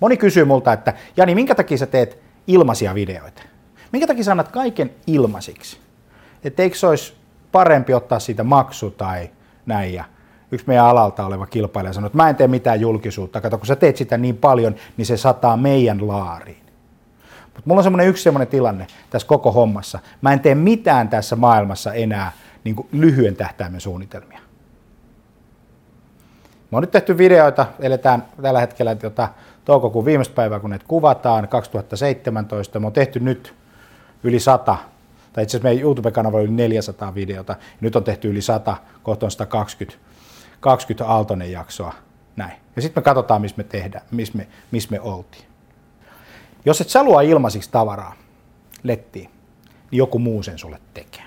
[0.00, 3.42] Moni kysyy multa, että Jani, minkä takia sä teet ilmaisia videoita?
[3.92, 5.78] Minkä takia sä annat kaiken ilmaisiksi?
[6.44, 7.14] Että eikö se olisi
[7.52, 9.30] parempi ottaa siitä maksu tai
[9.66, 9.94] näin.
[9.94, 10.04] Ja
[10.50, 13.40] yksi meidän alalta oleva kilpailija sanoi, että mä en tee mitään julkisuutta.
[13.40, 16.62] Kato, kun sä teet sitä niin paljon, niin se sataa meidän laariin.
[17.44, 19.98] Mutta mulla on semmoinen yksi semmoinen tilanne tässä koko hommassa.
[20.20, 22.32] Mä en tee mitään tässä maailmassa enää
[22.64, 24.47] niin lyhyen tähtäimen suunnitelmia.
[26.70, 29.28] Me on nyt tehty videoita, eletään tällä hetkellä jota,
[29.64, 32.80] toukokuun viimeistä päivää, kun ne kuvataan, 2017.
[32.80, 33.54] Me on tehty nyt
[34.22, 34.76] yli 100,
[35.32, 39.30] tai itse asiassa meidän YouTube-kanavalla yli 400 videota, nyt on tehty yli 100, kohta on
[39.30, 40.08] 120
[40.60, 41.94] 20 Aaltonen jaksoa,
[42.36, 42.52] näin.
[42.76, 45.44] Ja sitten me katsotaan, missä me tehdään, missä me, missä me oltiin.
[46.64, 48.14] Jos et sä luo ilmaisiksi tavaraa
[48.82, 49.30] lettiin,
[49.90, 51.22] niin joku muu sen sulle tekee.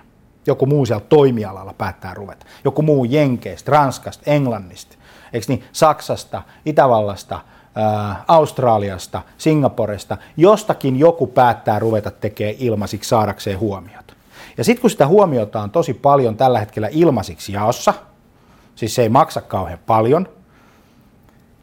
[0.48, 2.46] Joku muu siellä toimialalla päättää ruveta.
[2.64, 4.98] Joku muu Jenkeistä, Ranskasta, Englannista,
[5.34, 7.40] eikö niin, Saksasta, Itävallasta,
[7.76, 14.14] ää, Australiasta, Singaporesta, jostakin joku päättää ruveta tekemään ilmaisiksi saadakseen huomiota.
[14.58, 17.94] Ja sitten kun sitä huomiota on tosi paljon tällä hetkellä ilmaisiksi jaossa,
[18.76, 20.30] siis se ei maksa kauhean paljon,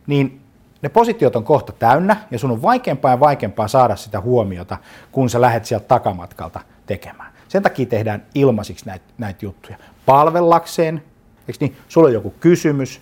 [0.07, 0.41] niin
[0.83, 4.77] ne positiot on kohta täynnä ja sun on vaikeampaa ja vaikeampaa saada sitä huomiota,
[5.13, 7.33] kun sä lähdet sieltä takamatkalta tekemään.
[7.49, 9.79] Sen takia tehdään ilmaisiksi näitä, näitä juttuja.
[10.07, 11.03] Palvellakseen,
[11.49, 13.01] eikö niin, sulla on joku kysymys,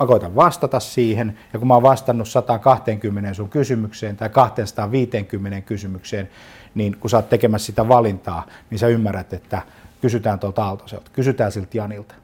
[0.00, 6.28] mä koitan vastata siihen, ja kun mä oon vastannut 120 sun kysymykseen tai 250 kysymykseen,
[6.74, 9.62] niin kun sä oot tekemässä sitä valintaa, niin sä ymmärrät, että
[10.00, 12.14] kysytään tuolta Aaltoselta, kysytään siltä Janilta.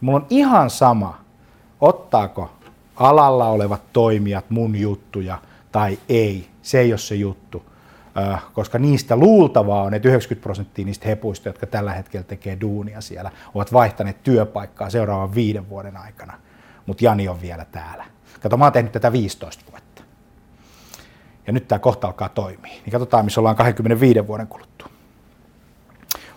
[0.00, 1.18] Mulla on ihan sama,
[1.80, 2.50] ottaako
[2.96, 5.38] alalla olevat toimijat mun juttuja
[5.72, 6.48] tai ei.
[6.62, 7.62] Se ei ole se juttu,
[8.52, 13.30] koska niistä luultavaa on, että 90 prosenttia niistä hepuista, jotka tällä hetkellä tekee duunia siellä,
[13.54, 16.32] ovat vaihtaneet työpaikkaa seuraavan viiden vuoden aikana.
[16.86, 18.04] Mutta Jani on vielä täällä.
[18.40, 20.02] Kato, mä oon tehnyt tätä 15 vuotta.
[21.46, 22.72] Ja nyt tämä kohta alkaa toimia.
[22.72, 24.88] Niin katsotaan, missä ollaan 25 vuoden kuluttua.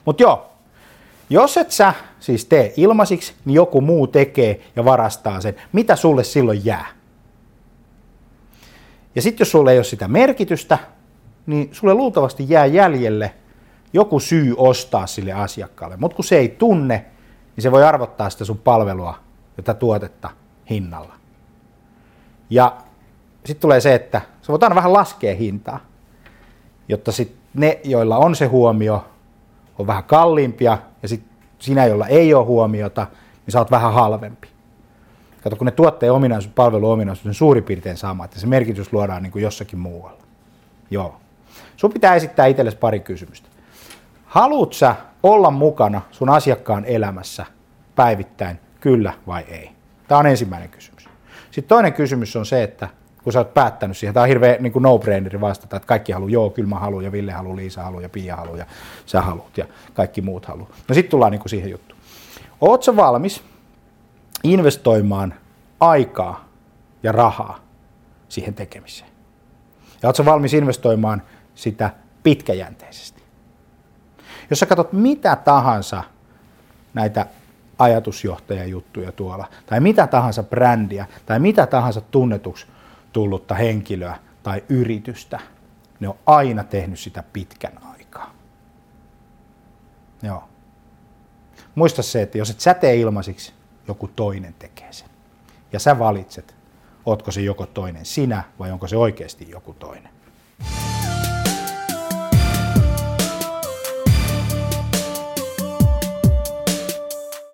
[0.06, 0.52] Mutta joo,
[1.30, 5.56] jos et sä siis tee ilmaisiksi, niin joku muu tekee ja varastaa sen.
[5.72, 6.88] Mitä sulle silloin jää?
[9.16, 10.78] Ja sitten jos sulle ei ole sitä merkitystä,
[11.46, 13.34] niin sulle luultavasti jää jäljelle
[13.94, 15.98] joku syy ostaa sille asiakkaalle.
[15.98, 17.06] Mutta kun se ei tunne,
[17.56, 19.25] niin se voi arvottaa sitä sun palvelua
[19.56, 20.30] tätä tuotetta
[20.70, 21.14] hinnalla.
[22.50, 22.78] Ja
[23.46, 25.80] sitten tulee se, että sä voit aina vähän laskea hintaa,
[26.88, 29.06] jotta sit ne, joilla on se huomio,
[29.80, 31.30] on vähän kalliimpia ja sitten
[31.60, 33.08] sinä, jolla ei ole huomiota,
[33.46, 34.48] niin sä oot vähän halvempi.
[35.44, 39.32] Kato, kun ne tuotteen ominaisuus, palveluominaisuus on suurin piirtein sama, että se merkitys luodaan niin
[39.32, 40.22] kuin jossakin muualla.
[40.92, 41.16] Joo.
[41.78, 43.50] Sun pitää esittää itsellesi pari kysymystä.
[44.26, 47.46] Haluut sä olla mukana sun asiakkaan elämässä
[47.96, 49.72] päivittäin, kyllä vai ei?
[50.08, 51.10] Tämä on ensimmäinen kysymys.
[51.52, 52.90] Sitten toinen kysymys on se, että
[53.24, 56.50] kun sä oot päättänyt siihen, tämä on hirveä niin no-braineri vastata, että kaikki haluaa, joo,
[56.50, 58.66] kyllä mä haluan, ja Ville haluaa, Liisa haluaa, ja Pia haluaa, ja
[59.06, 60.70] sä haluat, ja kaikki muut haluaa.
[60.90, 62.00] No sitten tullaan niin kuin siihen juttuun.
[62.62, 63.44] Oot sä valmis
[64.44, 65.34] investoimaan
[65.80, 66.46] aikaa
[67.04, 67.60] ja rahaa
[68.30, 69.10] siihen tekemiseen?
[70.02, 71.22] Ja oot sä valmis investoimaan
[71.56, 71.90] sitä
[72.24, 73.24] pitkäjänteisesti?
[74.50, 76.04] Jos sä katsot mitä tahansa
[76.94, 77.26] näitä
[77.80, 82.68] ajatusjohtajajuttuja tuolla, tai mitä tahansa brändiä, tai mitä tahansa tunnetuksi
[83.14, 85.40] tullutta henkilöä tai yritystä,
[86.00, 88.34] ne on aina tehnyt sitä pitkän aikaa.
[90.24, 90.44] Joo.
[91.76, 93.54] Muista se, että jos et sä tee ilmaisiksi,
[93.88, 95.10] joku toinen tekee sen.
[95.72, 96.56] Ja sä valitset,
[97.06, 100.12] ootko se joko toinen sinä vai onko se oikeasti joku toinen.